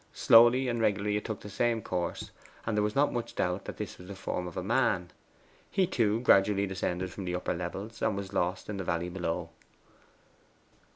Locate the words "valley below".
8.83-9.51